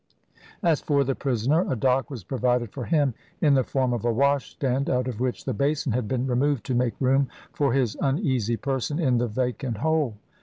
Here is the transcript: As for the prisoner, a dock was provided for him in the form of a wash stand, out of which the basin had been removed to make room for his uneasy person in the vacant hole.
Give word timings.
As 0.63 0.81
for 0.81 1.03
the 1.03 1.13
prisoner, 1.13 1.71
a 1.71 1.75
dock 1.75 2.09
was 2.09 2.23
provided 2.23 2.71
for 2.71 2.85
him 2.85 3.13
in 3.39 3.53
the 3.53 3.63
form 3.63 3.93
of 3.93 4.03
a 4.03 4.11
wash 4.11 4.49
stand, 4.49 4.89
out 4.89 5.07
of 5.07 5.19
which 5.19 5.45
the 5.45 5.53
basin 5.53 5.91
had 5.91 6.07
been 6.07 6.25
removed 6.25 6.65
to 6.65 6.73
make 6.73 6.99
room 6.99 7.27
for 7.53 7.73
his 7.73 7.95
uneasy 8.01 8.57
person 8.57 8.97
in 8.97 9.19
the 9.19 9.27
vacant 9.27 9.77
hole. 9.77 10.15